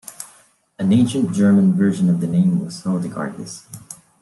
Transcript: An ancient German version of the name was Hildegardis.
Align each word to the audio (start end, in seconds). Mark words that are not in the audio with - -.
An 0.79 0.91
ancient 0.91 1.31
German 1.31 1.75
version 1.75 2.09
of 2.09 2.21
the 2.21 2.27
name 2.27 2.65
was 2.65 2.81
Hildegardis. 2.81 3.65